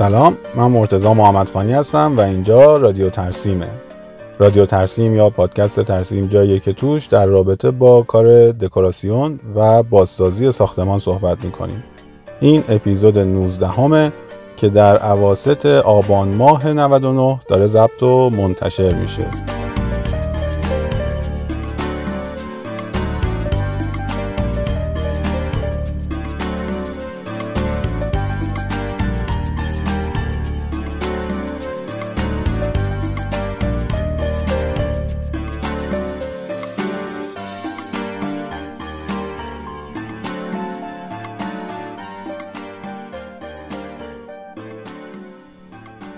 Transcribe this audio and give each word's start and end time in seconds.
سلام 0.00 0.36
من 0.54 0.66
مرتزا 0.66 1.14
محمدخانی 1.14 1.72
هستم 1.72 2.16
و 2.16 2.20
اینجا 2.20 2.76
رادیو 2.76 3.10
ترسیمه. 3.10 3.68
رادیو 4.38 4.66
ترسیم 4.66 5.16
یا 5.16 5.30
پادکست 5.30 5.80
ترسیم 5.80 6.26
جاییه 6.26 6.58
که 6.60 6.72
توش 6.72 7.06
در 7.06 7.26
رابطه 7.26 7.70
با 7.70 8.02
کار 8.02 8.52
دکوراسیون 8.52 9.40
و 9.54 9.82
بازسازی 9.82 10.52
ساختمان 10.52 10.98
صحبت 10.98 11.44
می‌کنیم. 11.44 11.84
این 12.40 12.64
اپیزود 12.68 13.18
19 13.18 13.66
همه 13.66 14.12
که 14.56 14.68
در 14.68 14.98
عواست 14.98 15.66
آبان 15.66 16.28
ماه 16.28 16.72
99 16.72 17.40
داره 17.48 17.66
ضبط 17.66 18.02
و 18.02 18.30
منتشر 18.30 18.94
میشه. 18.94 19.24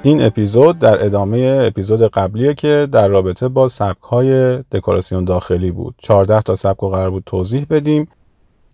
این 0.04 0.22
اپیزود 0.22 0.78
در 0.78 1.04
ادامه 1.04 1.62
اپیزود 1.66 2.02
قبلیه 2.02 2.54
که 2.54 2.88
در 2.92 3.08
رابطه 3.08 3.48
با 3.48 3.68
سبک 3.68 4.02
های 4.02 4.56
دکوراسیون 4.56 5.24
داخلی 5.24 5.70
بود. 5.70 5.94
14 5.98 6.40
تا 6.42 6.54
سبک 6.54 6.80
قرار 6.80 7.10
بود 7.10 7.22
توضیح 7.26 7.66
بدیم 7.70 8.08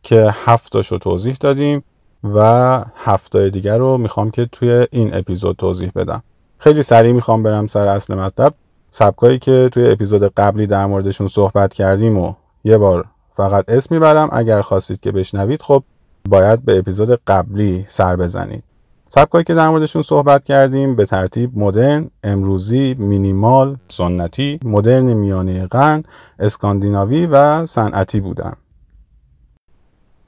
که 0.02 0.34
هفت 0.44 0.76
رو 0.76 0.98
توضیح 0.98 1.36
دادیم 1.40 1.84
و 2.24 2.84
هفته 2.94 3.50
دیگر 3.50 3.78
رو 3.78 3.98
می‌خوام 3.98 4.30
که 4.30 4.46
توی 4.52 4.86
این 4.90 5.14
اپیزود 5.14 5.56
توضیح 5.56 5.90
بدم. 5.96 6.22
خیلی 6.58 6.82
سریع 6.82 7.12
می‌خوام 7.12 7.42
برم 7.42 7.66
سر 7.66 7.86
اصل 7.86 8.14
مطلب. 8.14 8.54
سبکایی 8.90 9.38
که 9.38 9.68
توی 9.72 9.90
اپیزود 9.90 10.22
قبلی 10.22 10.66
در 10.66 10.86
موردشون 10.86 11.28
صحبت 11.28 11.72
کردیم 11.72 12.18
و 12.18 12.34
یه 12.64 12.78
بار 12.78 13.04
فقط 13.32 13.64
اسم 13.68 13.94
می‌برم. 13.94 14.28
اگر 14.32 14.60
خواستید 14.60 15.00
که 15.00 15.12
بشنوید 15.12 15.62
خب 15.62 15.82
باید 16.28 16.64
به 16.64 16.78
اپیزود 16.78 17.20
قبلی 17.26 17.84
سر 17.88 18.16
بزنید. 18.16 18.67
سبکایی 19.08 19.44
که 19.44 19.54
در 19.54 19.68
موردشون 19.68 20.02
صحبت 20.02 20.44
کردیم 20.44 20.96
به 20.96 21.06
ترتیب 21.06 21.58
مدرن، 21.58 22.10
امروزی، 22.24 22.94
مینیمال، 22.94 23.76
سنتی، 23.88 24.60
مدرن 24.64 25.12
میانه 25.12 25.66
قرن، 25.66 26.02
اسکاندیناوی 26.38 27.26
و 27.26 27.66
صنعتی 27.66 28.20
بودن. 28.20 28.52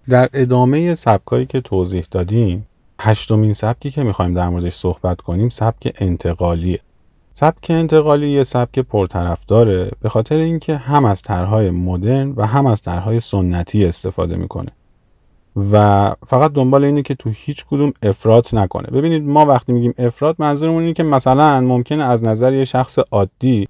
در 0.09 0.29
ادامه 0.33 0.95
سبکایی 0.95 1.47
که 1.47 1.61
توضیح 1.61 2.07
دادیم، 2.11 2.67
هشتمین 3.01 3.53
سبکی 3.53 3.91
که 3.91 4.03
می‌خوایم 4.03 4.35
در 4.35 4.49
موردش 4.49 4.75
صحبت 4.75 5.21
کنیم 5.21 5.49
سبک 5.49 5.97
انتقالیه. 5.99 6.81
سبک 7.33 7.67
انتقالی 7.71 8.29
یه 8.29 8.43
سبک 8.43 8.79
پرطرفداره 8.79 9.91
به 10.01 10.09
خاطر 10.09 10.39
اینکه 10.39 10.77
هم 10.77 11.05
از 11.05 11.23
طرحهای 11.23 11.71
مدرن 11.71 12.33
و 12.37 12.47
هم 12.47 12.67
از 12.67 12.83
طرحهای 12.83 13.21
سنتی 13.21 13.85
استفاده 13.85 14.37
می‌کنه. 14.37 14.71
و 15.73 16.15
فقط 16.27 16.53
دنبال 16.53 16.85
اینه 16.85 17.03
که 17.03 17.15
تو 17.15 17.31
هیچ 17.35 17.65
کدوم 17.71 17.93
افراط 18.03 18.55
نکنه. 18.55 18.87
ببینید 18.87 19.29
ما 19.29 19.47
وقتی 19.47 19.73
میگیم 19.73 19.95
افراط 19.99 20.37
منظورمون 20.39 20.83
اینه 20.83 20.93
که 20.93 21.03
مثلا 21.03 21.61
ممکنه 21.61 22.05
از 22.05 22.25
نظر 22.25 22.53
یه 22.53 22.65
شخص 22.65 22.99
عادی 23.11 23.69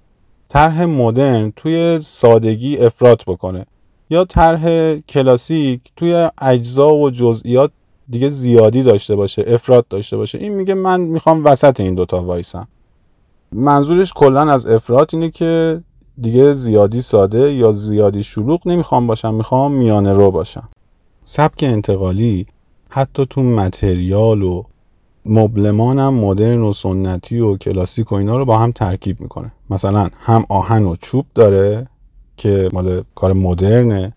طرح 0.49 0.85
مدرن 0.85 1.53
توی 1.55 1.99
سادگی 2.01 2.77
افراط 2.77 3.25
بکنه 3.25 3.65
یا 4.09 4.25
طرح 4.25 4.95
کلاسیک 4.95 5.81
توی 5.95 6.29
اجزا 6.41 6.95
و 6.95 7.09
جزئیات 7.09 7.71
دیگه 8.09 8.29
زیادی 8.29 8.83
داشته 8.83 9.15
باشه 9.15 9.43
افراط 9.47 9.85
داشته 9.89 10.17
باشه. 10.17 10.37
این 10.37 10.53
میگه 10.53 10.73
من 10.73 11.01
می‌خوام 11.01 11.45
وسط 11.45 11.79
این 11.79 11.95
دوتا 11.95 12.23
وایسم. 12.23 12.67
منظورش 13.51 14.13
کلا 14.13 14.51
از 14.51 14.65
افراط 14.65 15.13
اینه 15.13 15.29
که 15.29 15.81
دیگه 16.21 16.53
زیادی 16.53 17.01
ساده 17.01 17.53
یا 17.53 17.71
زیادی 17.71 18.23
شلوغ 18.23 18.67
نمی‌خوام 18.67 19.07
باشم 19.07 19.33
می‌خوام 19.33 19.71
میانه 19.71 20.13
رو 20.13 20.31
باشم. 20.31 20.69
سبک 21.23 21.63
انتقالی 21.63 22.45
حتی 22.89 23.25
تو 23.25 23.43
متریال 23.43 24.41
و 24.41 24.63
مبلمان 25.25 25.99
هم 25.99 26.13
مدرن 26.13 26.61
و 26.61 26.73
سنتی 26.73 27.39
و 27.39 27.57
کلاسیک 27.57 28.11
و 28.11 28.15
اینا 28.15 28.37
رو 28.37 28.45
با 28.45 28.57
هم 28.57 28.71
ترکیب 28.71 29.21
می‌کنه. 29.21 29.51
مثلا 29.69 30.09
هم 30.19 30.45
آهن 30.49 30.83
و 30.83 30.95
چوب 30.95 31.25
داره 31.35 31.87
که 32.37 32.69
مال 32.73 33.03
کار 33.15 33.33
مدرنه 33.33 34.13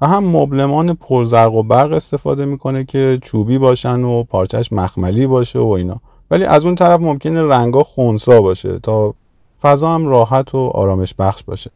و 0.00 0.06
هم 0.06 0.24
مبلمان 0.24 0.94
پرزرق 0.94 1.54
و 1.54 1.62
برق 1.62 1.92
استفاده 1.92 2.44
می‌کنه 2.44 2.84
که 2.84 3.18
چوبی 3.22 3.58
باشن 3.58 4.04
و 4.04 4.22
پارچش 4.22 4.72
مخملی 4.72 5.26
باشه 5.26 5.58
و 5.58 5.68
اینا. 5.68 6.00
ولی 6.30 6.44
از 6.44 6.64
اون 6.64 6.74
طرف 6.74 7.00
ممکنه 7.00 7.42
رنگا 7.42 7.82
خونسا 7.82 8.42
باشه 8.42 8.78
تا 8.78 9.14
فضا 9.62 9.94
هم 9.94 10.06
راحت 10.06 10.54
و 10.54 10.58
آرامش 10.58 11.14
بخش 11.18 11.42
باشه. 11.42 11.70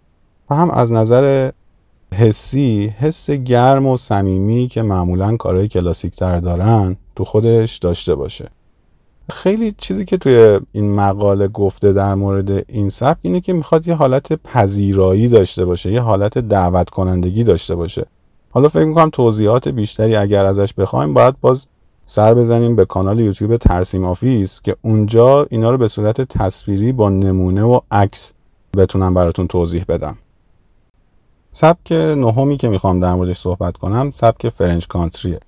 و 0.51 0.55
هم 0.55 0.71
از 0.71 0.93
نظر 0.93 1.51
حسی 2.15 2.95
حس 2.99 3.31
گرم 3.31 3.87
و 3.87 3.97
صمیمی 3.97 4.67
که 4.67 4.83
معمولا 4.83 5.37
کارهای 5.37 5.69
کلاسیک 5.69 6.17
تر 6.17 6.41
دارن 6.41 6.97
تو 7.17 7.25
خودش 7.25 7.77
داشته 7.79 8.15
باشه. 8.15 8.49
خیلی 9.33 9.75
چیزی 9.79 10.05
که 10.05 10.17
توی 10.17 10.61
این 10.73 10.95
مقاله 10.95 11.49
گفته 11.49 11.93
در 11.93 12.15
مورد 12.15 12.65
این 12.73 12.89
سبک 12.89 13.19
اینه 13.23 13.41
که 13.41 13.53
می‌خواد 13.53 13.89
یه 13.89 13.95
حالت 13.95 14.33
پذیرایی 14.33 15.29
داشته 15.29 15.65
باشه 15.65 15.93
یه 15.93 16.01
حالت 16.01 16.39
دعوت 16.39 16.91
کنندگی 16.91 17.45
داشته 17.45 17.75
باشه. 17.75 18.07
حالا 18.51 18.69
فکر 18.69 18.85
می‌کنم 18.85 19.11
توضیحات 19.11 19.69
بیشتری 19.69 20.17
اگر 20.17 20.45
ازش 20.45 20.75
بخوایم 20.75 21.15
باید 21.15 21.41
باز 21.41 21.67
سر 22.05 22.35
بزنیم 22.35 22.77
به 22.77 22.85
کانال 22.85 23.21
یوتیوب 23.21 23.57
ترسیم 23.57 24.05
آفیس 24.05 24.63
که 24.63 24.77
اونجا 24.83 25.47
اینا 25.51 25.71
رو 25.71 25.79
به 25.79 25.89
صورت 25.89 26.21
تصویری 26.21 26.93
با 26.93 27.11
نمونه 27.11 27.63
و 27.63 27.81
عکس 27.91 28.33
بتونم 28.77 29.15
براتون 29.15 29.47
توضیح 29.47 29.85
بدم. 29.89 30.19
سبک 31.53 31.93
نهمی 31.93 32.57
که 32.57 32.69
می‌خوام 32.69 33.01
در 33.01 33.15
موردش 33.15 33.39
صحبت 33.39 33.77
کنم 33.77 34.11
سبک 34.11 34.49
فرنچ 34.49 34.87
کانتریه. 34.87 35.41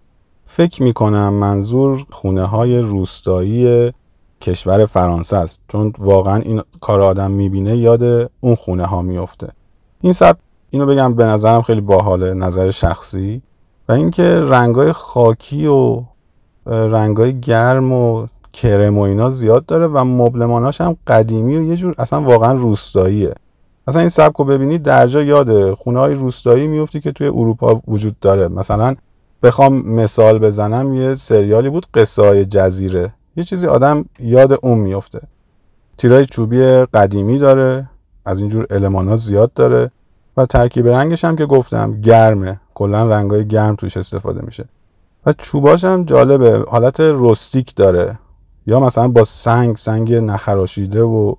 فکر 0.44 0.83
می‌کنم 0.83 1.34
منظور 1.34 2.06
خونه 2.11 2.44
های 2.44 2.78
روستایی 2.78 3.93
کشور 4.41 4.87
فرانسه 4.87 5.37
است 5.37 5.60
چون 5.69 5.93
واقعا 5.99 6.37
این 6.37 6.62
کار 6.81 7.00
آدم 7.00 7.31
می‌بینه 7.31 7.77
یاد 7.77 8.31
اون 8.41 8.55
خونه 8.55 8.87
ها 8.87 9.03
میفته 9.03 9.49
این 10.00 10.12
سبک 10.12 10.39
اینو 10.71 10.87
بگم 10.87 11.15
به 11.15 11.25
نظرم 11.25 11.62
خیلی 11.62 11.81
باحاله 11.81 12.34
نظر 12.34 12.71
شخصی. 12.71 13.43
و 13.89 13.93
اینکه 13.93 14.41
رنگای 14.41 14.93
خاکی 14.93 15.66
و 15.66 16.03
رنگای 16.66 17.41
گرم 17.41 17.93
و 17.93 18.27
کرم 18.53 18.99
و 18.99 19.00
اینا 19.00 19.31
زیاد 19.31 19.66
داره 19.66 19.87
و 19.87 20.05
مبلماناش 20.05 20.81
هم 20.81 20.97
قدیمی 21.06 21.56
و 21.56 21.62
یه 21.62 21.77
جور 21.77 21.94
اصلا 21.99 22.21
واقعا 22.22 22.53
روستاییه. 22.53 23.34
مثلا 23.91 24.01
این 24.03 24.09
سبک 24.09 24.37
رو 24.37 24.45
ببینید 24.45 24.83
در 24.83 25.06
جا 25.06 25.23
یاد 25.23 25.75
خونه 25.75 25.99
های 25.99 26.15
روستایی 26.15 26.67
میفتی 26.67 27.01
که 27.01 27.12
توی 27.12 27.27
اروپا 27.27 27.81
وجود 27.89 28.19
داره. 28.19 28.49
مثلا 28.49 28.95
بخوام 29.43 29.83
مثال 29.83 30.39
بزنم 30.39 30.95
یه 30.95 31.15
سریالی 31.15 31.71
بود 31.71 31.87
قصه 31.95 32.45
جزیره. 32.45 33.15
یه 33.37 33.45
چیزی 33.45 33.67
آدم 33.67 34.05
یاد 34.21 34.59
اون 34.62 34.78
میفته 34.78 35.21
تیرای 35.99 36.25
چوبی 36.25 36.61
قدیمی 36.84 37.39
داره 37.39 37.89
از 38.25 38.41
اینجور 38.41 38.67
علمان 38.71 39.09
ها 39.09 39.17
زیاد 39.17 39.53
داره 39.53 39.91
و 40.37 40.47
ترکیب 40.47 40.89
رنگش 40.89 41.25
هم 41.25 41.37
که 41.37 41.47
گفتم 41.47 42.01
گرمه. 42.01 42.61
کلا 42.75 43.09
رنگ 43.09 43.31
های 43.31 43.47
گرم 43.47 43.75
توش 43.75 43.97
استفاده 43.97 44.41
میشه. 44.45 44.65
و 45.27 45.33
چوباش 45.33 45.84
هم 45.84 46.05
جالبه 46.05 46.65
حالت 46.69 47.01
رستیک 47.01 47.75
داره. 47.75 48.19
یا 48.67 48.81
مثلا 48.81 49.09
با 49.09 49.25
سنگ 49.25 49.77
سنگ 49.77 50.15
نخراشیده 50.15 51.03
و 51.03 51.34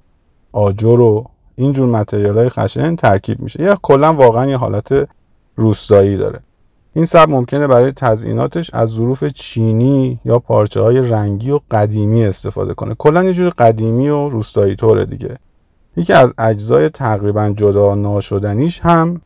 آجر 0.52 1.00
و 1.00 1.31
اینجور 1.56 1.88
متریال 1.88 2.38
های 2.38 2.50
خشن 2.50 2.96
ترکیب 2.96 3.40
میشه. 3.40 3.64
یا 3.64 3.78
کلا 3.82 4.14
واقعا 4.14 4.46
یه 4.46 4.58
حالت 4.58 5.10
روستایی 5.56 6.18
داره. 6.18 6.40
این 6.94 7.06
سب 7.06 7.30
ممکنه 7.30 7.68
برای 7.68 7.92
تزئیناتش 7.92 8.74
از 8.74 8.90
ظروف 8.90 9.24
چینی 9.24 10.20
یا 10.26 10.40
پارچه 10.40 10.82
های 10.82 11.10
رنگی 11.10 11.52
و 11.52 11.60
قدیمی 11.72 12.26
استفاده 12.26 12.74
کنه. 12.74 12.96
کلا 12.96 13.24
یه 13.24 13.34
جور 13.34 13.50
قدیمی 13.50 14.10
و 14.10 14.30
روستایی 14.30 14.76
طوره 14.76 15.06
دیگه. 15.06 15.38
یکی 15.98 16.14
از 16.14 16.34
اجزای 16.38 16.90
تقریبا 16.90 17.50
جدا 17.50 17.96
ناشدنیش 17.96 18.80
هم 18.80 19.22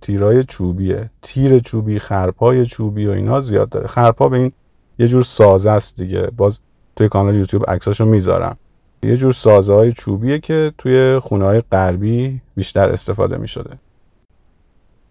تیرای 0.00 0.44
چوبیه. 0.44 1.10
تیر 1.22 1.58
چوبی 1.58 1.98
خرپای 1.98 2.66
چوبی 2.66 3.06
و 3.06 3.10
اینا 3.10 3.40
زیاد 3.40 3.68
داره. 3.68 3.86
خرپا 3.86 4.28
به 4.28 4.36
این 4.38 4.52
یه 4.98 5.08
جور 5.08 5.22
سازه 5.22 5.70
است 5.70 5.96
دیگه. 5.96 6.30
باز 6.36 6.60
توی 6.96 7.08
کانال 7.08 7.34
یوتیوب 7.34 7.70
عکساشو 7.70 8.04
می‌ذارم. 8.04 8.56
یه 9.04 9.16
جور 9.16 9.32
سازه 9.32 9.72
های 9.72 9.92
چوبیه 9.92 10.38
که 10.38 10.72
توی 10.78 11.18
خونه 11.18 11.44
های 11.44 11.62
غربی 11.72 12.40
بیشتر 12.56 12.88
استفاده 12.88 13.36
می 13.36 13.48
شده 13.48 13.70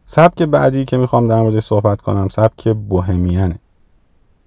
سبک 0.06 0.44
بعدی 0.44 0.86
که 0.86 0.98
می‌خوام 0.98 1.28
در 1.28 1.42
مورد 1.42 1.60
صحبت 1.60 2.02
کنم 2.02 2.28
سبک 2.28 2.68
بوهمیانه. 2.68 3.60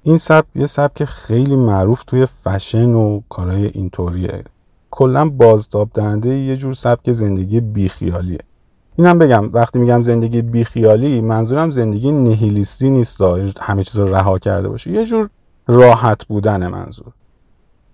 این 0.02 0.16
سبک 0.16 0.46
یه 0.54 0.66
سبک 0.66 1.04
خیلی 1.04 1.56
معروف 1.56 2.04
توی 2.04 2.26
فشن 2.26 2.94
و 2.94 3.20
کارهای 3.28 3.66
اینطوریه. 3.66 4.44
کلا 4.90 5.28
بازتاب 5.28 5.90
دهنده 5.94 6.28
یه 6.28 6.56
جور 6.56 6.74
سبک 6.74 7.12
زندگی 7.12 7.60
بیخیالیه. 7.60 8.38
اینم 8.96 9.18
بگم 9.18 9.50
وقتی 9.52 9.78
میگم 9.78 10.00
زندگی 10.00 10.42
بیخیالی 10.42 11.20
منظورم 11.20 11.70
زندگی 11.70 12.12
نهیلیستی 12.12 12.90
نیست 12.90 13.22
همه 13.60 13.84
چیز 13.84 13.96
رو 13.96 14.14
رها 14.14 14.38
کرده 14.38 14.68
باشه 14.68 14.90
یه 14.90 15.06
جور 15.06 15.30
راحت 15.66 16.24
بودن 16.24 16.66
منظور. 16.66 17.12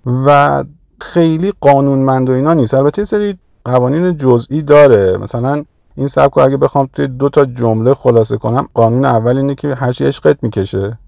و 0.07 0.65
خیلی 1.03 1.53
قانونمند 1.61 2.31
و 2.31 2.33
اینا 2.33 2.55
نیست. 2.55 2.75
البته 2.75 3.05
سری 3.05 3.39
قوانین 3.65 4.17
جزئی 4.17 4.63
داره. 4.63 5.17
مثلا 5.17 5.65
این 5.97 6.09
سبک 6.09 6.39
اگه 6.39 6.57
بخوام 6.57 6.89
توی 6.93 7.07
دو 7.07 7.29
تا 7.29 7.45
جمله 7.45 7.95
خلاصه 7.95 8.37
کنم 8.37 8.69
قانون 8.75 9.05
اول 9.05 9.37
اینه 9.37 9.55
که 9.55 9.75
هر 9.75 9.93
چی 9.93 10.05
عشقت 10.05 10.43
می‌کشه 10.43 10.99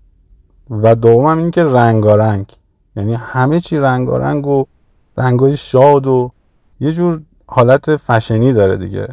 و 0.70 0.94
دوم 0.94 1.38
اینه 1.38 1.50
که 1.50 1.64
رنگارنگ. 1.64 2.46
یعنی 2.96 3.14
همه 3.14 3.60
چی 3.60 3.78
رنگارنگ 3.78 4.46
و 4.46 4.64
رنگای 5.18 5.56
شاد 5.56 6.06
و 6.06 6.30
یه 6.80 6.92
جور 6.92 7.20
حالت 7.46 7.96
فشنی 7.96 8.52
داره 8.52 8.76
دیگه. 8.76 9.08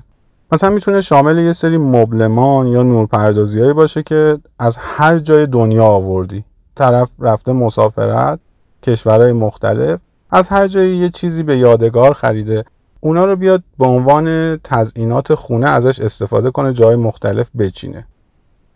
مثلا 0.52 0.70
می‌تونه 0.70 1.02
شامل 1.02 1.38
یه 1.38 1.54
سری 1.54 1.78
مبلمان 1.78 2.68
یا 2.68 2.84
نورپردازیایی 2.84 3.74
باشه 3.74 4.04
که 4.04 4.38
از 4.60 4.78
هر 4.80 5.18
جای 5.18 5.46
دنیا 5.46 5.86
آوردی. 5.86 6.44
طرف 6.76 7.12
رفته 7.20 7.54
مسافرت 7.54 8.40
کشورهای 8.84 9.32
مختلف 9.32 10.00
از 10.32 10.50
هر 10.50 10.68
جایی 10.68 10.98
یه 10.98 11.10
چیزی 11.10 11.44
به 11.44 11.58
یادگار 11.58 12.14
خریده. 12.14 12.66
اونا 13.00 13.26
رو 13.26 13.36
بیاد 13.36 13.64
به 13.80 13.86
عنوان 13.86 14.58
تزئینات 14.58 15.34
خونه 15.34 15.70
ازش 15.70 16.00
استفاده 16.00 16.52
کنه 16.52 16.74
جای 16.74 16.96
مختلف 16.96 17.50
بچینه. 17.60 18.08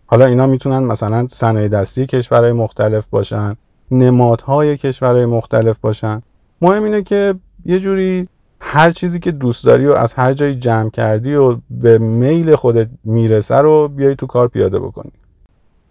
حالا 0.06 0.26
اینا 0.26 0.48
می‌تونن 0.48 0.80
مثلا 0.80 1.28
صنایع 1.28 1.68
دستی 1.68 2.06
کشورهای 2.06 2.52
مختلف 2.52 3.08
باشن 3.08 3.56
نمادهای 3.92 4.78
کشورهای 4.78 5.26
مختلف 5.26 5.78
باشن. 5.78 6.22
مهم 6.62 6.84
اینه 6.84 7.04
که 7.04 7.36
یه 7.66 7.80
جوری 7.80 8.28
هر 8.60 8.92
چیزی 8.92 9.20
که 9.20 9.32
دوست 9.32 9.66
داری 9.66 9.88
و 9.88 9.92
از 9.92 10.14
هر 10.14 10.34
جایی 10.34 10.56
جمع 10.56 10.90
کردی 10.90 11.36
و 11.36 11.58
به 11.70 11.98
میل 11.98 12.56
خودت 12.56 12.90
می‌رسه 13.04 13.56
رو 13.56 13.88
بیای 13.88 14.16
تو 14.16 14.26
کار 14.26 14.48
پیاده 14.48 14.80
بکنی. 14.80 15.12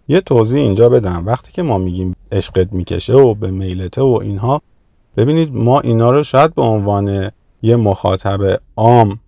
یه 0.07 0.21
توضیح 0.21 0.61
اینجا 0.61 0.89
بدم. 0.89 1.23
وقتی 1.25 1.51
که 1.51 1.61
ما 1.61 1.77
میگیم 1.77 2.15
عشقت 2.31 2.73
می‌کشه 2.73 3.13
و 3.13 3.33
به 3.33 3.51
میلته 3.51 4.01
و 4.01 4.19
اینها 4.21 4.61
ببینید 5.17 5.55
ما 5.55 5.79
اینا 5.79 6.11
رو 6.11 6.23
شاید 6.23 6.55
به 6.55 6.61
عنوان 6.61 7.31
یه 7.61 7.75
مخاطب 7.75 8.59
عام 8.75 9.19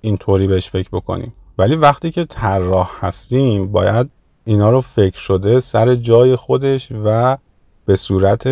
اینطوری 0.00 0.46
بهش 0.46 0.70
فکر 0.70 0.88
بکنیم. 0.92 1.32
ولی 1.58 1.76
وقتی 1.76 2.10
که 2.10 2.24
طراح 2.24 2.90
هستیم 3.00 3.72
باید 3.72 4.10
اینا 4.44 4.70
رو 4.70 4.80
فکر 4.80 5.18
شده 5.18 5.60
سر 5.60 5.94
جای 5.94 6.36
خودش 6.36 6.88
و 7.04 7.36
به 7.86 7.96
صورت 7.96 8.48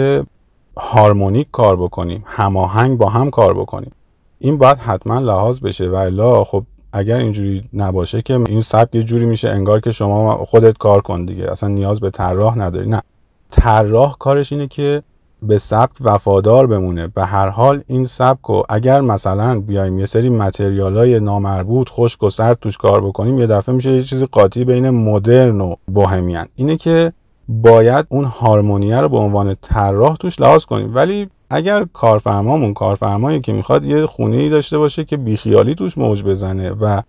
هارمونیک 0.77 1.49
کار 1.53 1.77
بکنیم. 1.77 2.25
هماهنگ 2.27 2.99
با 2.99 3.09
هم 3.09 3.31
کار 3.31 3.55
بکنیم. 3.55 3.93
این 4.39 4.59
باید 4.59 4.79
حتما 4.79 5.19
لحاظ 5.19 5.61
بشه. 5.61 5.89
و 5.89 5.95
الا 5.95 6.45
خب 6.45 6.65
اگر 6.93 7.17
اینجوری 7.17 7.69
نباشه 7.73 8.23
که 8.23 8.35
این 8.35 8.61
سبک 8.61 8.95
یه 8.95 9.03
جوری 9.03 9.25
میشه 9.25 9.49
انگار 9.49 9.81
که 9.81 9.91
شما 9.91 10.45
خودت 10.45 10.79
کار 10.79 11.01
کن 11.01 11.25
دیگه. 11.25 11.51
اصلا 11.51 11.69
نیاز 11.69 12.01
به 12.01 12.11
طراح 12.11 12.59
نداری. 12.59 12.89
نه. 12.89 13.03
طراح 13.51 14.17
کارش 14.19 14.53
اینه 14.53 14.67
که 14.67 15.03
به 15.43 15.59
سبک 15.59 15.91
وفادار 16.01 16.67
بمونه. 16.67 17.07
به 17.07 17.25
هر 17.25 17.49
حال 17.49 17.83
این 17.87 18.05
سبک 18.05 18.51
و 18.51 18.63
اگر 18.69 19.01
مثلا 19.01 19.61
بیایم 19.61 19.99
یه 19.99 20.07
سری 20.07 20.29
متریال 20.29 20.97
های 20.97 21.21
نامربوط 21.21 21.89
خشک 21.91 22.23
و 22.23 22.31
سرد 22.31 22.59
توش 22.61 22.79
کار 22.79 23.01
بکنیم 23.01 23.39
یه 23.39 23.47
دفعه 23.47 23.75
میشه 23.75 23.91
یه 23.91 24.03
چیزی 24.03 24.27
قاطی 24.27 24.65
بین 24.65 24.91
مدرن 24.91 25.61
و 25.61 25.75
بوهمیان. 25.87 26.47
اینه 26.55 26.77
که 26.77 27.13
باید 27.49 28.07
اون 28.09 28.25
هارمونیه 28.25 29.01
رو 29.01 29.09
به 29.09 29.17
عنوان 29.17 29.57
طراح 29.63 30.17
توش 30.17 30.41
لحاظ 30.41 30.65
کنیم. 30.65 30.95
ولی 30.95 31.29
اگر 31.51 31.87
کارفرمامون 31.93 32.75
کارفرمایی 32.75 33.41
که 33.41 33.53
می‌خواد 33.53 33.85
یه 33.85 34.07
خونه 34.07 34.37
ای 34.37 34.49
داشته 34.49 34.79
باشه 34.79 35.05
که 35.05 35.17
بیخیالی 35.17 35.75
توش 35.75 35.99
موج 35.99 36.25
بزنه 36.25 36.71
و 36.71 37.03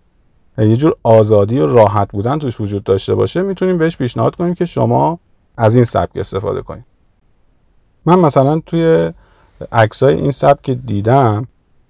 یه 0.58 0.76
جور 0.76 0.94
آزادی 1.02 1.58
و 1.58 1.66
راحت 1.66 2.08
بودن 2.12 2.38
توش 2.38 2.60
وجود 2.60 2.84
داشته 2.84 3.14
باشه 3.14 3.42
می‌تونیم 3.42 3.78
بهش 3.78 3.96
پیشنهاد 3.96 4.36
کنیم 4.36 4.54
که 4.54 4.64
شما 4.64 5.18
از 5.56 5.74
این 5.74 5.84
سبک 5.84 6.16
استفاده 6.16 6.62
کنید. 6.62 6.91
من 8.06 8.18
مثلا 8.18 8.60
توی 8.66 9.10
عکسای 9.72 10.14
این 10.14 10.30
سبک 10.30 10.62
که 10.62 10.74
دیدم 10.74 11.46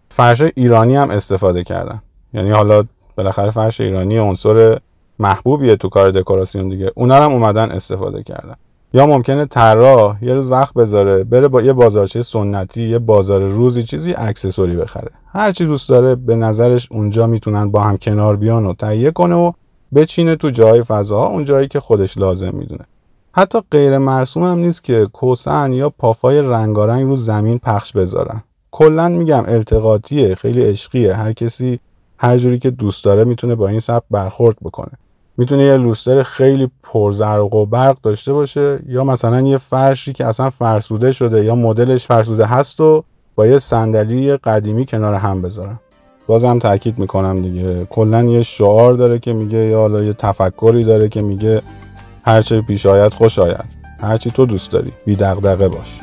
فرش 0.09 0.43
ایرانی 0.43 0.97
هم 0.97 1.11
استفاده 1.11 1.64
کردم. 1.64 2.03
یعنی 2.35 2.50
حالا 2.50 2.85
بالاخره 3.17 3.50
فرش 3.50 3.81
ایرانی 3.81 4.19
عنصر 4.19 4.79
محبوبیه 5.19 5.76
تو 5.76 5.88
کار 5.88 6.11
دکوراسیون 6.11 6.69
دیگه. 6.69 6.93
اونا 6.94 7.14
هم 7.14 7.32
اومدن 7.32 7.70
استفاده 7.70 8.23
کردن. 8.23 8.55
یا 8.94 9.06
ممکنه 9.06 9.44
طراح 9.44 10.25
یه 10.25 10.35
روز 10.35 10.50
وقت 10.50 10.75
بذاره 10.75 11.25
بره 11.25 11.49
با 11.49 11.62
یه 11.62 11.73
بازارچه 11.73 12.23
سنتی 12.23 12.88
یه 12.88 12.99
بازار 12.99 13.43
روزی 13.43 13.82
چیزی 13.82 14.14
اکسسوری 14.17 14.76
بخره. 14.76 15.11
هر 15.29 15.53
چی 15.53 15.67
دوست 15.67 15.88
داره 15.88 16.14
به 16.14 16.37
نظرش 16.37 16.88
اونجا 16.91 17.26
می‌تونن 17.26 17.70
با 17.70 17.81
هم 17.82 17.97
کنار 17.97 18.37
بیان 18.37 18.67
و 18.67 18.75
تهیه 18.75 19.11
کنه 19.11 19.35
و 19.35 19.53
بچینه 19.94 20.37
تو 20.37 20.50
جای 20.50 20.82
فضاها 20.82 21.26
اون 21.26 21.44
جایی 21.44 21.69
که 21.69 21.81
خودش 21.81 22.19
لازم 22.19 22.55
می‌دونه. 22.55 22.85
حتی 23.34 23.58
غیر 23.70 23.99
مرسوم 23.99 24.43
هم 24.43 24.58
نیست 24.58 24.84
که 24.84 25.06
کوسن 25.12 25.73
یا 25.73 25.90
پافای 25.90 26.43
رنگارنگ 26.43 27.06
رو 27.06 27.17
زمین 27.17 27.58
پخش 27.58 27.93
بذارن. 27.93 28.43
کلا 28.70 29.08
میگم 29.08 29.44
التقاطیه 29.46 30.34
خیلی 30.34 30.62
عشقیه. 30.62 31.14
هر 31.14 31.32
کسی 31.32 31.79
هر 32.19 32.37
جوری 32.37 32.58
که 32.58 32.70
دوست 32.70 33.05
داره 33.05 33.25
می‌تونه 33.25 33.55
با 33.55 33.69
این 33.69 33.81
سبک 33.81 34.05
برخورد 34.11 34.56
بکنه. 34.62 34.93
می‌تونه 35.37 35.64
یه 35.64 35.76
لوستر 35.76 36.23
خیلی 36.23 36.70
پرزرق 36.82 37.55
و 37.55 37.67
برق 37.67 37.96
داشته 38.02 38.32
باشه 38.32 38.79
یا 38.88 39.05
مثلا 39.05 39.40
یه 39.40 39.58
فرشی 39.58 40.12
که 40.12 40.26
اصلا 40.26 40.50
فرسوده 40.50 41.12
شده 41.12 41.44
یا 41.44 41.55
مدلش 41.55 42.06
فرسوده 42.06 42.46
هست 42.46 42.81
و 42.81 43.05
با 43.35 43.46
یه 43.46 43.58
صندلی 43.58 44.37
قدیمی 44.37 44.87
کنار 44.87 45.14
هم 45.14 45.43
بذارن. 45.43 45.81
بازم 46.26 46.58
تاکید 46.58 46.99
می‌کنم 46.99 47.43
دیگه. 47.43 47.85
کلا 47.85 48.25
یه 48.25 48.43
شعار 48.43 48.93
داره 48.93 49.19
که 49.19 49.32
میگه 49.32 49.58
یا 49.58 49.78
حالا 49.78 50.02
یه 50.02 50.12
تفکری 50.12 50.85
داره 50.85 51.08
که 51.08 51.23
میگه 51.23 51.62
هرچه 52.25 52.61
پیش 52.61 52.87
آید 52.87 53.15
خوش 53.15 53.39
آید. 53.39 53.65
هرچی 54.01 54.31
تو 54.31 54.47
دوست 54.47 54.71
داری. 54.71 54.93
بی 55.07 55.17
دغدغه 55.17 55.69
باش. 55.69 56.01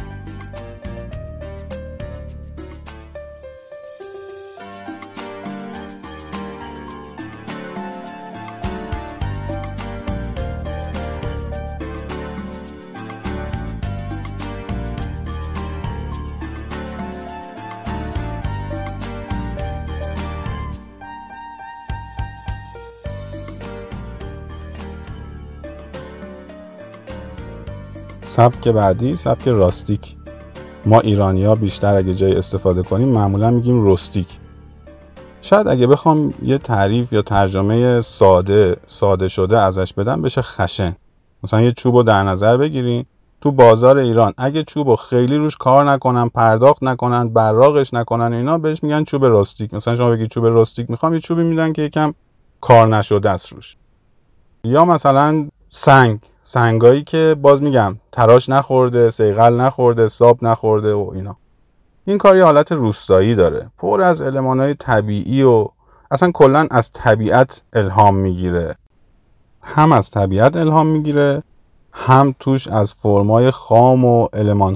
سبک 28.30 28.68
بعدی 28.68 29.16
سبک 29.16 29.48
راستیک. 29.48 30.16
ما 30.86 31.00
ایرانی 31.00 31.46
ها 31.46 31.56
بیشتر 31.56 31.96
اگه 31.96 32.14
جای 32.14 32.36
استفاده 32.36 32.84
کنیم 32.84 33.08
معمولا 33.08 33.52
میگیم 33.52 33.88
رستیک. 33.88 34.28
شاید 35.42 35.68
اگه 35.68 35.88
بخوام 35.88 36.34
یه 36.44 36.58
تعریف 36.58 37.14
یا 37.14 37.22
ترجمه 37.22 38.02
ساده 38.02 38.78
ساده 38.88 39.28
شده 39.28 39.58
ازش 39.58 39.94
بدم 39.94 40.22
بشه 40.22 40.42
خشن. 40.42 40.96
مثلا 41.44 41.62
یه 41.62 41.72
چوب 41.72 41.96
رو 41.96 42.04
در 42.04 42.24
نظر 42.24 42.58
بگیرین 42.58 43.06
تو 43.42 43.52
بازار 43.52 43.98
ایران 43.98 44.34
اگه 44.38 44.64
چوب 44.64 44.90
رو 44.90 44.96
خیلی 44.96 45.38
روش 45.38 45.58
کار 45.58 45.92
نکنن 45.92 46.30
پرداخت 46.30 46.84
نکنن 46.84 47.30
براغش 47.30 47.94
نکنن 47.94 48.34
اینا 48.34 48.58
بهش 48.58 48.84
میگن 48.84 49.04
چوب 49.04 49.26
راستیک 49.26 49.74
مثلا 49.74 49.96
شما 49.96 50.10
بگید 50.10 50.30
چوب 50.30 50.46
راستیک 50.46 50.90
می‌خوام 50.90 51.14
یه 51.14 51.20
چوبی 51.20 51.44
میدن 51.44 51.74
که 51.74 51.82
یکم 51.82 52.14
کار 52.62 52.88
نشده 52.88 53.30
است 53.30 53.54
روش. 53.54 53.76
یا 54.64 54.86
مثلا 54.86 55.48
سنگ. 55.68 56.20
سنگایی 56.52 57.04
که 57.04 57.36
باز 57.42 57.62
میگم 57.62 57.96
تراش 58.12 58.50
نخورده 58.50 59.10
سیغل 59.10 59.54
نخورده 59.54 60.08
ساب 60.08 60.44
نخورده 60.44 60.94
و 60.94 61.12
اینا. 61.16 61.38
این 62.06 62.18
کاری 62.18 62.40
حالت 62.40 62.72
روستایی 62.72 63.36
داره. 63.36 63.72
پر 63.78 64.02
از 64.02 64.22
های 64.22 64.74
طبیعی 64.74 65.44
و 65.44 65.68
اصلا 66.12 66.32
کلا 66.32 66.68
از 66.72 66.92
طبیعت 66.92 67.62
الهام 67.74 68.16
می‌گیره. 68.16 68.76
هم 69.62 69.92
از 69.92 70.10
طبیعت 70.10 70.56
الهام 70.56 70.88
می‌گیره 70.88 71.44
هم 71.92 72.36
توش 72.40 72.68
از 72.68 72.94
فرمای 72.94 73.52
خام 73.52 74.06
و 74.06 74.28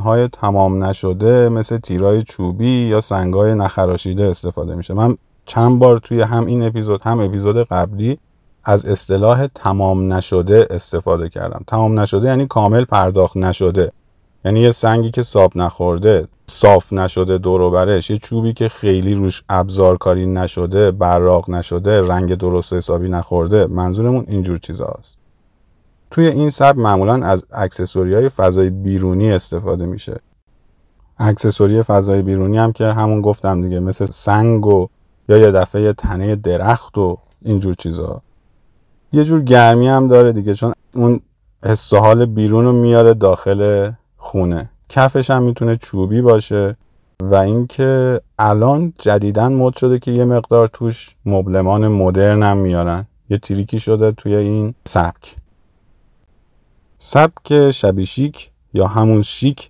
های 0.03 0.27
تمام 0.27 0.83
نشده 0.83 1.49
مثل 1.49 1.77
تیرای 1.77 2.21
چوبی 2.21 2.87
یا 2.87 3.01
سنگای 3.01 3.55
نخراشیده 3.55 4.23
استفاده 4.23 4.75
میشه. 4.75 4.93
من 4.93 5.17
چند 5.45 5.79
بار 5.79 5.97
توی 5.97 6.21
هم 6.21 6.45
این 6.45 6.63
اپیزود 6.63 7.01
هم 7.03 7.19
اپیزود 7.19 7.67
قبلی 7.67 8.19
از 8.63 8.85
اصطلاح 8.85 9.47
تمام 9.47 10.13
نشده 10.13 10.67
استفاده 10.69 11.29
کردم. 11.29 11.63
تمام 11.67 11.99
نشده 11.99 12.27
یعنی 12.27 12.47
کامل 12.47 12.85
پرداخت 12.85 13.37
نشده. 13.37 13.91
یعنی 14.45 14.59
یه 14.59 14.71
سنگی 14.71 15.11
که 15.11 15.23
ساب 15.23 15.51
نخورده 15.55 16.27
صاف 16.49 16.93
نشده 16.93 17.37
دور 17.37 17.69
برش 17.69 18.09
یه 18.09 18.17
چوبی 18.17 18.53
که 18.53 18.69
خیلی 18.69 19.13
روش 19.13 19.43
ابزار 19.49 19.97
کاری 19.97 20.25
نشده 20.25 20.91
براق 20.91 21.49
نشده 21.49 22.01
رنگ 22.01 22.35
درست 22.35 22.73
حسابی 22.73 23.09
نخورده. 23.09 23.67
منظورمون 23.67 24.25
اینجور 24.27 24.57
چیزاست 24.57 25.17
توی 26.11 26.27
این 26.27 26.49
سب 26.49 26.77
معمولا 26.77 27.25
از 27.25 27.45
اکسسوری 27.51 28.13
های 28.13 28.29
فضای 28.29 28.69
بیرونی 28.69 29.31
استفاده 29.31 29.85
میشه. 29.85 30.19
اکسسوری 31.17 31.81
فضای 31.81 32.21
بیرونی 32.21 32.57
هم 32.57 32.71
که 32.71 32.85
همون 32.85 33.21
گفتم 33.21 33.61
دیگه 33.61 33.79
مثل 33.79 34.05
سنگ 34.05 34.65
و 34.65 34.87
یا 35.29 35.37
یه 35.37 35.51
دفعه 35.51 35.93
تنه 35.93 36.35
درخت 36.35 36.97
و 36.97 37.17
اینجور 37.41 37.73
چیزا. 37.73 38.21
یه 39.13 39.23
جور 39.23 39.41
گرمی 39.41 39.87
هم 39.87 40.07
داره 40.07 40.31
دیگه 40.31 40.53
چون 40.53 40.73
اون 40.93 41.19
حس 41.65 41.93
حال 41.93 42.25
بیرون 42.25 42.65
رو 42.65 42.71
میاره 42.71 43.13
داخل 43.13 43.91
خونه. 44.17 44.69
کفش 44.89 45.29
هم 45.29 45.43
می‌تونه 45.43 45.75
چوبی 45.75 46.21
باشه 46.21 46.77
و 47.21 47.35
اینکه 47.35 48.21
الان 48.39 48.93
جدیدن 48.99 49.53
مد 49.53 49.77
شده 49.77 49.99
که 49.99 50.11
یه 50.11 50.25
مقدار 50.25 50.67
توش 50.67 51.15
مبلمان 51.25 51.87
مدرن 51.87 52.43
هم 52.43 52.57
میارن. 52.57 53.05
یه 53.29 53.37
تریکی 53.37 53.79
شده 53.79 54.11
توی 54.11 54.35
این 54.35 54.73
سبک. 54.85 55.35
سبک 56.97 57.71
shabby 57.71 58.05
chic 58.05 58.51
یا 58.73 58.87
همون 58.87 59.21
chic. 59.21 59.69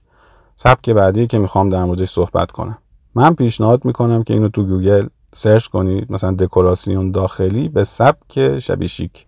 سبک 0.55 0.89
بعدی 0.89 1.27
که 1.27 1.39
می‌خوام 1.39 1.69
در 1.69 1.83
موردش 1.83 2.09
صحبت 2.09 2.51
کنم. 2.51 2.77
من 3.15 3.33
پیشنهاد 3.33 3.85
می‌کنم 3.85 4.23
که 4.23 4.33
اینو 4.33 4.50
تو 4.50 4.65
گوگل 4.65 5.07
search 5.34 5.67
کنید 5.67 6.12
مثلا 6.12 6.31
دکوراسیون 6.31 7.12
داخلی 7.12 7.69
به 7.69 7.83
سبک 7.83 8.59
shabby 8.60 8.88
chic. 8.88 9.25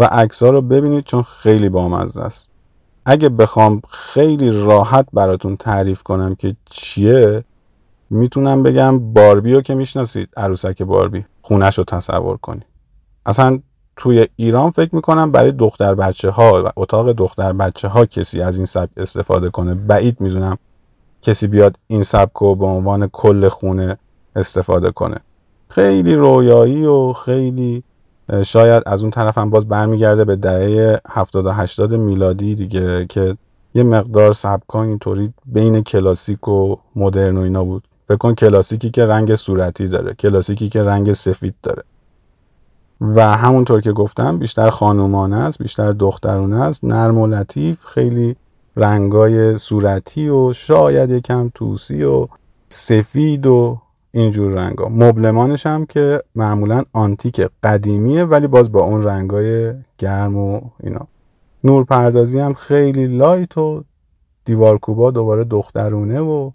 و 0.00 0.04
عکس 0.04 0.42
رو 0.42 0.62
ببینید 0.62 1.04
چون 1.04 1.22
خیلی 1.22 1.68
بامزه 1.68 2.22
است. 2.22 2.50
اگه 3.06 3.28
بخوام 3.28 3.82
خیلی 3.88 4.50
راحت 4.50 5.06
براتون 5.12 5.56
تعریف 5.56 6.02
کنم 6.02 6.34
که 6.34 6.56
چیه 6.70 7.44
می‌تونم 8.10 8.62
بگم 8.62 9.12
باربیو 9.12 9.60
که 9.60 9.74
می‌شناسید 9.74 10.28
عروسک 10.36 10.82
باربی. 10.82 11.24
خونش 11.42 11.78
رو 11.78 11.84
تصور 11.84 12.36
کنید. 12.36 12.66
اصلا 13.26 13.60
توی 13.96 14.28
ایران 14.36 14.70
فکر 14.70 14.94
می‌کنم 14.94 15.32
برای 15.32 15.52
دختر 15.52 15.94
بچه 15.94 16.30
ها 16.30 16.62
و 16.64 16.70
اتاق 16.76 17.12
دختر 17.12 17.52
بچه 17.52 17.88
ها 17.88 18.06
کسی 18.06 18.40
از 18.42 18.56
این 18.56 18.66
سبک 18.66 18.90
استفاده 18.96 19.50
کنه. 19.50 19.74
بعید 19.74 20.20
می‌دونم 20.20 20.58
کسی 21.22 21.46
بیاد 21.46 21.76
این 21.86 22.02
سبک 22.02 22.36
رو 22.36 22.54
به 22.54 22.66
عنوان 22.66 23.06
کل 23.06 23.48
خونه 23.48 23.98
استفاده 24.36 24.90
کنه. 24.90 25.16
خیلی 25.68 26.14
رویایی 26.14 26.86
و 26.86 27.12
خیلی 27.12 27.82
شاید 28.44 28.82
از 28.86 29.02
اون 29.02 29.10
طرف 29.10 29.38
هم 29.38 29.50
باز 29.50 29.68
برمیگرده 29.68 30.24
به 30.24 30.36
دهه 30.36 31.00
70 31.08 31.46
و 31.46 31.50
80 31.50 31.94
میلادی 31.94 32.54
دیگه 32.54 33.06
که 33.06 33.36
یه 33.74 33.82
مقدار 33.82 34.32
سبکا 34.32 34.82
اینطوری 34.82 35.32
بین 35.46 35.82
کلاسیک 35.82 36.48
و 36.48 36.76
مدرن 36.96 37.36
و 37.36 37.40
اینا 37.40 37.64
بود. 37.64 37.88
فکر 38.04 38.16
کن 38.16 38.34
کلاسیکی 38.34 38.90
که 38.90 39.06
رنگ 39.06 39.34
صورتی 39.34 39.88
داره 39.88 40.14
کلاسیکی 40.14 40.68
که 40.68 40.82
رنگ 40.82 41.12
سفید 41.12 41.54
داره. 41.62 41.82
و 43.00 43.36
همونطور 43.36 43.80
که 43.80 43.92
گفتم 43.92 44.38
بیشتر 44.38 44.70
خانومانه 44.70 45.36
است 45.36 45.58
بیشتر 45.58 45.92
دخترونه 45.92 46.56
است. 46.56 46.84
نرم 46.84 47.18
و 47.18 47.26
لطیف 47.26 47.84
خیلی 47.84 48.36
رنگای 48.76 49.58
صورتی 49.58 50.28
و 50.28 50.52
شاید 50.52 51.10
یکم 51.10 51.50
توسی 51.54 52.02
و 52.02 52.26
سفید 52.68 53.46
و 53.46 53.78
اینجور 54.12 54.52
رنگا. 54.52 54.88
مبلمانش 54.88 55.66
هم 55.66 55.86
که 55.86 56.22
معمولا 56.34 56.82
آنتیک 56.92 57.40
قدیمیه 57.62 58.24
ولی 58.24 58.46
باز 58.46 58.72
با 58.72 58.80
اون 58.80 59.02
رنگای 59.02 59.74
گرم 59.98 60.36
و 60.36 60.60
اینا. 60.82 61.06
نور 61.64 61.84
پردازی 61.84 62.38
هم 62.38 62.54
خیلی 62.54 63.06
لایت 63.06 63.58
و 63.58 63.84
دیوارکوبا 64.44 65.10
دوباره 65.10 65.44
دخترونه 65.44 66.20
و 66.20 66.50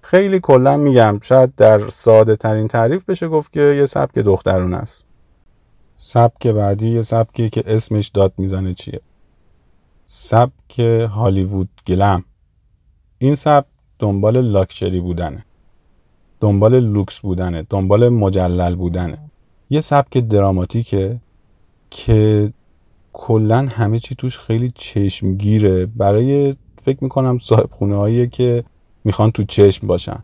خیلی 0.00 0.40
کلا 0.40 0.76
میگم 0.76 1.18
شاید 1.22 1.54
در 1.54 1.88
ساده 1.88 2.36
ترین 2.36 2.68
تعریف 2.68 3.04
بشه 3.04 3.28
گفت 3.28 3.52
که 3.52 3.60
یه 3.60 3.86
سبک 3.86 4.18
دخترونه 4.18 4.76
است. 4.76 5.04
سبک 5.94 6.46
بعدی 6.46 6.88
یه 6.88 7.02
سبکی 7.02 7.48
که 7.48 7.62
اسمش 7.66 8.08
داد 8.08 8.32
می‌زنه 8.38 8.74
چیه؟ 8.74 9.00
سبک 10.06 10.78
هالیوود 11.10 11.68
گلم. 11.86 12.24
این 13.18 13.34
سبک 13.34 13.66
دنبال 13.98 14.40
لاکچری 14.40 15.00
بودنه. 15.00 15.44
دنبال 16.40 16.80
لوکس 16.80 17.20
بودنه 17.20 17.66
دنبال 17.70 18.08
مجلل 18.08 18.74
بودنه. 18.74 19.18
یه 19.70 19.80
سبک 19.80 20.18
دراماتیکه 20.18 21.16
که 21.90 22.52
کلا 23.12 23.68
همه 23.70 23.98
چی 23.98 24.14
توش 24.14 24.38
خیلی 24.38 24.72
چشمگیره. 24.74 25.86
برای 25.86 26.54
فکر 26.82 26.98
می‌کنم 27.00 27.38
صاحب 27.38 27.70
خونه 27.70 28.26
که 28.26 28.64
می‌خوان 29.04 29.30
تو 29.30 29.42
چشم 29.42 29.86
باشن. 29.86 30.18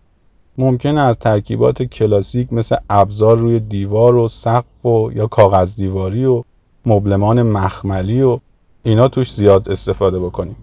ممکنه 0.59 1.00
از 1.00 1.19
ترکیبات 1.19 1.83
کلاسیک 1.83 2.52
مثل 2.52 2.76
ابزار 2.90 3.37
روی 3.37 3.61
دیوار 3.61 4.16
و 4.16 4.28
سقف 4.28 4.87
و 4.87 5.11
یا 5.14 5.26
کاغذ 5.26 5.76
دیواری 5.76 6.25
و 6.25 6.42
مبلمان 6.87 7.42
مخملی 7.42 8.23
و 8.23 8.38
اینا 8.83 9.09
توش 9.09 9.33
زیاد 9.33 9.69
استفاده 9.69 10.21
بکنیم. 10.21 10.57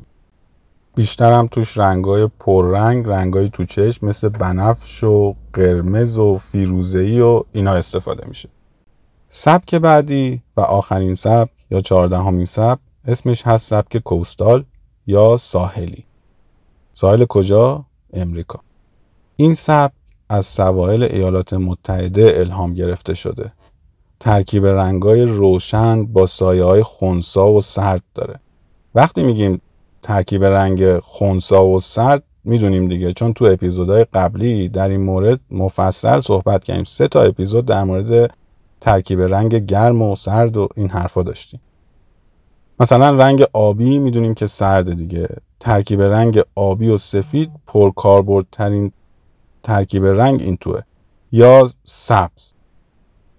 بیشتر 0.99 1.31
هم 1.31 1.47
توش 1.47 1.77
رنگای 1.77 2.29
پررنگ 2.39 3.05
رنگای 3.07 3.49
تو 3.49 3.63
چشم 3.63 4.07
مثل 4.07 4.29
بنفش 4.29 5.03
و 5.03 5.35
قرمز 5.53 6.17
و 6.17 6.37
فیروزهی 6.37 7.19
و 7.19 7.43
اینا 7.51 7.73
استفاده 7.73 8.27
میشه. 8.27 8.49
سبک 9.27 9.75
بعدی 9.75 10.41
و 10.57 10.61
آخرین 10.61 11.15
سبک 11.15 11.49
یا 11.71 11.81
چهاردهمین 11.81 12.45
سبک 12.45 12.79
اسمش 13.07 13.47
هست 13.47 13.69
سبک 13.69 13.97
کوستال 13.97 14.63
یا 15.07 15.37
ساحلی. 15.37 16.05
ساحل 16.93 17.25
کجا؟ 17.25 17.85
امریکا. 18.13 18.59
این 19.35 19.53
سبک 19.53 19.93
از 20.29 20.45
سواحل 20.45 21.03
ایالات 21.03 21.53
متحده 21.53 22.33
الهام 22.35 22.73
گرفته 22.73 23.13
شده. 23.13 23.51
ترکیب 24.19 24.65
رنگای 24.65 25.21
روشن 25.21 26.05
با 26.05 26.25
سایه 26.25 26.63
های 26.63 26.83
خونسا 26.83 27.51
و 27.51 27.61
سرد 27.61 28.03
داره. 28.15 28.39
وقتی 28.95 29.23
میگیم 29.23 29.61
ترکیب 30.01 30.43
رنگ 30.43 30.99
خونسا 30.99 31.65
و 31.65 31.79
سرد 31.79 32.23
می‌دونیم 32.43 32.87
دیگه. 32.87 33.11
چون 33.11 33.33
تو 33.33 33.45
اپیزودهای 33.45 34.05
قبلی 34.13 34.69
در 34.69 34.89
این 34.89 35.01
مورد 35.01 35.39
مفصل 35.51 36.21
صحبت 36.21 36.63
کردیم. 36.63 36.83
سه 36.83 37.07
تا 37.07 37.21
اپیزود 37.21 37.65
در 37.65 37.83
مورد 37.83 38.33
ترکیب 38.81 39.21
رنگ 39.21 39.65
گرم 39.65 40.01
و 40.01 40.15
سرد 40.15 40.57
و 40.57 40.67
این 40.75 40.89
حرفا 40.89 41.23
داشتیم. 41.23 41.59
مثلا 42.79 43.09
رنگ 43.09 43.45
آبی 43.53 43.99
می‌دونیم 43.99 44.33
که 44.33 44.47
سرد 44.47 44.97
دیگه. 44.97 45.27
ترکیب 45.59 46.01
رنگ 46.01 46.41
آبی 46.55 46.89
و 46.89 46.97
سفید 46.97 47.51
پرکاربردترین 47.67 48.91
ترکیب 49.63 50.05
رنگ 50.05 50.41
این 50.41 50.57
توه. 50.57 50.81
یا 51.31 51.69
سبز. 51.83 52.53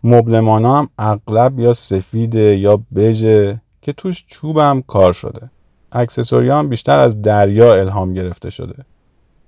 مبلمان 0.05 0.65
هم 0.65 0.89
اغلب 0.99 1.61
یا 1.61 1.73
سفیده 1.73 2.57
یا 2.57 2.81
بژه 2.95 3.61
که 3.83 3.93
توش 3.93 4.25
چوب 4.29 4.59
هم 4.59 4.83
کار 4.83 5.13
شده. 5.13 5.51
اکسسوری 5.93 6.49
هم 6.49 6.69
بیشتر 6.69 6.99
از 6.99 7.23
دریا 7.23 7.75
الهام 7.75 8.15
گرفته 8.15 8.51
شده. 8.51 8.75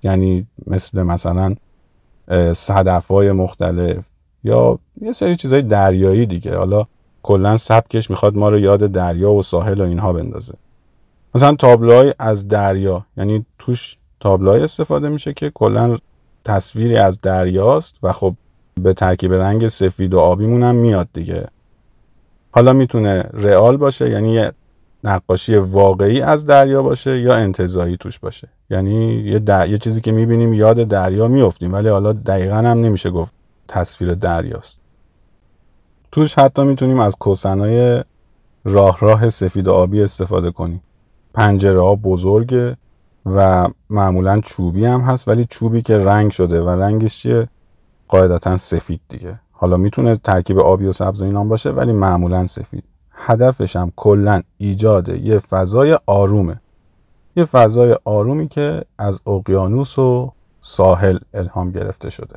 یعنی 0.03 0.47
مثل 0.67 1.03
مثلا 1.03 1.55
صدف 2.53 3.07
های 3.07 3.31
مختلف 3.31 4.05
یا 4.43 4.79
یه 5.01 5.11
سری 5.11 5.35
چیزای 5.35 5.61
دریایی 5.61 6.25
دیگه. 6.25 6.57
حالا 6.57 6.85
کلا 7.23 7.57
سبکش 7.57 8.09
می‌خواد 8.09 8.35
ما 8.35 8.49
رو 8.49 8.59
یاد 8.59 8.79
دریا 8.79 9.31
و 9.31 9.41
ساحل 9.41 9.81
و 9.81 9.83
اینها 9.83 10.13
بندازه. 10.13 10.53
مثلا 11.35 11.55
تابلوهای 11.55 12.13
از 12.19 12.47
دریا 12.47 13.05
یعنی 13.17 13.45
توش 13.59 13.97
تابلوهای 14.19 14.63
استفاده 14.63 15.09
میشه 15.09 15.33
که 15.33 15.49
کلا 15.49 15.97
تصویری 16.45 16.97
از 16.97 17.21
دریاست 17.21 17.95
و 18.03 18.11
خب 18.11 18.35
به 18.81 18.93
ترکیب 18.93 19.33
رنگ 19.33 19.67
سفید 19.67 20.13
و 20.13 20.19
آبیمون 20.19 20.63
هم 20.63 20.75
میاد 20.75 21.07
دیگه. 21.13 21.47
حالا 22.51 22.73
می‌تونه 22.73 23.29
رئال 23.33 23.77
باشه 23.77 24.09
یعنی 24.09 24.33
یه 24.33 24.51
نقاشی 25.03 25.55
واقعی 25.55 26.21
از 26.21 26.45
دریا 26.45 26.83
باشه 26.83 27.19
یا 27.19 27.35
انتظایی 27.35 27.97
توش 27.97 28.19
باشه. 28.19 28.47
یعنی 28.69 29.13
یه, 29.13 29.41
یه 29.69 29.77
چیزی 29.77 30.01
که 30.01 30.11
می‌بینیم 30.11 30.53
یاد 30.53 30.83
دریا 30.83 31.27
میفتیم 31.27 31.73
ولی 31.73 31.89
حالا 31.89 32.13
دقیقا 32.13 32.55
هم 32.55 32.65
نمیشه 32.65 33.09
گفت 33.09 33.33
تصویر 33.67 34.13
دریاست. 34.13 34.79
توش 36.11 36.39
حتی 36.39 36.63
می‌تونیم 36.63 36.99
از 36.99 37.15
کوسنای 37.15 38.03
راه 38.63 38.97
راه 38.99 39.29
سفید 39.29 39.69
آبی 39.69 40.03
استفاده 40.03 40.51
کنیم. 40.51 40.83
پنجره 41.33 41.81
ها 41.81 41.95
بزرگه 41.95 42.77
و 43.25 43.67
معمولا 43.89 44.37
چوبی 44.37 44.85
هم 44.85 45.01
هست 45.01 45.27
ولی 45.27 45.45
چوبی 45.49 45.81
که 45.81 45.97
رنگ 45.97 46.31
شده 46.31 46.61
و 46.61 46.69
رنگش 46.69 47.17
چیه؟ 47.17 47.47
قاعدتا 48.07 48.57
سفید 48.57 49.01
دیگه. 49.09 49.39
حالا 49.51 49.77
می‌تونه 49.77 50.15
ترکیب 50.15 50.59
آبی 50.59 50.85
و 50.85 50.91
سبز 50.91 51.21
اینام 51.21 51.49
باشه 51.49 51.69
ولی 51.69 51.93
معمولا 51.93 52.45
سفید. 52.45 52.83
هدفش 53.25 53.75
هم 53.75 53.91
کلا 53.95 54.41
ایجاد 54.57 55.09
یه 55.09 55.39
فضای 55.39 55.99
آرومه. 56.05 56.61
یه 57.35 57.45
فضای 57.45 57.97
آرومی 58.05 58.47
که 58.47 58.81
از 58.97 59.21
اقیانوس 59.27 59.99
و 59.99 60.31
ساحل 60.59 61.17
الهام 61.33 61.71
گرفته 61.71 62.09
شده. 62.09 62.35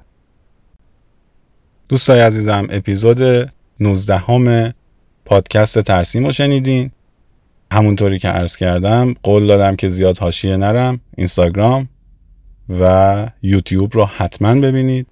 دوستای 1.88 2.21
عزیزم 2.21 2.66
اپیزود 2.71 3.50
19 3.81 4.16
همه 4.16 4.75
پادکست 5.25 5.78
ترسیم 5.78 6.26
رو 6.26 6.33
شنیدین. 6.33 6.90
همونطوری 7.73 8.19
که 8.19 8.28
عرض 8.28 8.57
کردم 8.57 9.14
قول 9.23 9.47
دادم 9.47 9.76
که 9.76 9.88
زیاد 9.88 10.19
حاشیه 10.19 10.57
نرم. 10.57 11.00
اینستاگرام 11.16 11.88
و 12.81 13.26
یوتیوب 13.43 13.95
رو 13.95 14.05
حتما 14.05 14.55
ببینید. 14.61 15.07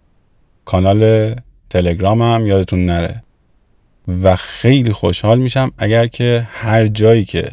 کانال 0.65 1.35
تلگرام 1.71 2.23
هم 2.23 2.47
یادتون 2.47 2.87
نره. 2.87 3.23
و 4.23 4.37
خیلی 4.37 4.93
خوشحال 4.93 5.39
میشم 5.39 5.73
اگر 5.79 6.07
که 6.07 6.49
هر 6.51 6.87
جایی 6.87 7.25
که 7.25 7.51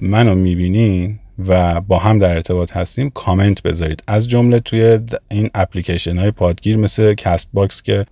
منو 0.00 0.34
می‌بینین 0.34 1.18
و 1.48 1.80
با 1.80 1.98
هم 1.98 2.18
در 2.18 2.34
ارتباط 2.34 2.72
هستیم 2.72 3.10
کامنت 3.10 3.62
بذارید. 3.62 4.02
از 4.06 4.28
جمله 4.28 4.60
توی 4.60 4.98
این 5.30 5.50
اپلیکیشن 5.54 6.18
های 6.18 6.30
پادگیر 6.30 6.76
مثل 6.76 7.14
Castbox 7.14 7.82
که 7.82 8.06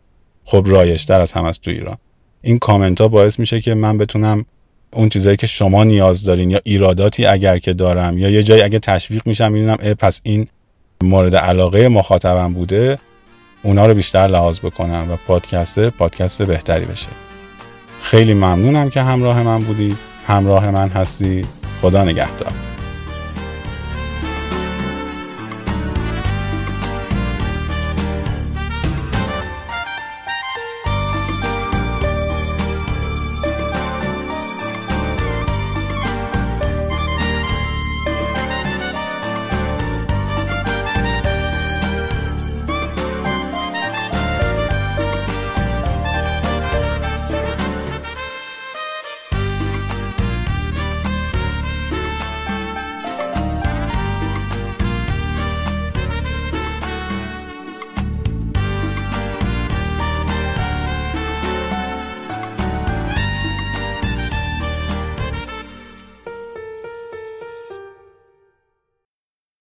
خب 0.45 0.65
رایج‌تر 0.69 1.21
از 1.21 1.33
همه‌ست 1.33 1.61
تو 1.61 1.71
ایران. 1.71 1.97
این 2.43 2.59
کامنت 2.59 3.01
ها 3.01 3.09
باعث 3.09 3.39
میشه 3.39 3.61
که 3.61 3.75
من 3.75 3.99
بتونم 3.99 4.45
اون 4.93 5.09
چیزایی 5.09 5.37
که 5.37 5.47
شما 5.47 5.85
نیاز 5.85 6.25
دارین 6.25 6.51
یا 6.51 6.61
ایراداتی 6.65 7.27
اگر 7.27 7.59
که 7.59 7.73
دارم 7.73 8.19
یا 8.19 8.31
یه 8.31 8.43
جایی 8.43 8.63
اگه 8.63 8.79
تشویق 8.79 9.23
میشم 9.27 9.53
می‌دونم 9.53 9.77
پس 9.77 10.21
این 10.23 10.47
مورد 11.03 11.37
علاقه 11.37 11.89
مخاطبم 11.89 12.53
بوده 12.53 12.99
اونا 13.63 13.87
رو 13.87 13.95
بیشتر 13.95 14.27
لحاظ 14.27 14.59
بکنم 14.59 15.07
و 15.11 15.17
پادکست 15.27 15.81
پادکست 15.81 16.43
بهتری 16.43 16.85
بشه. 16.85 17.28
خیلی 18.03 18.35
ممنونم 18.35 18.91
که 18.91 19.03
همراه 19.03 19.43
من 19.43 19.59
بودید 19.59 19.97
همراه 20.27 20.71
من 20.71 20.89
هستی. 20.89 21.45
خدا 21.83 22.05
نگهدار. 22.05 22.53